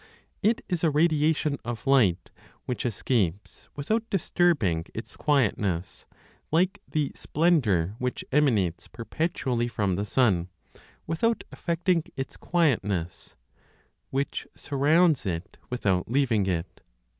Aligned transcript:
It 0.41 0.65
is 0.67 0.83
a 0.83 0.89
radiation 0.89 1.59
of 1.63 1.85
light 1.85 2.31
which 2.65 2.87
escapes 2.87 3.67
without 3.75 4.09
disturbing 4.09 4.85
its 4.95 5.15
quietness, 5.15 6.07
like 6.49 6.81
the 6.91 7.11
splendor 7.13 7.93
which 7.99 8.25
emanates 8.31 8.87
perpetually 8.87 9.67
from 9.67 9.97
the 9.97 10.05
sun, 10.07 10.49
without 11.05 11.43
affecting 11.51 12.03
its 12.17 12.35
quietness, 12.35 13.35
which 14.09 14.47
surrounds 14.55 15.27
it 15.27 15.57
without 15.69 16.09
leaving 16.09 16.47
it. 16.47 16.81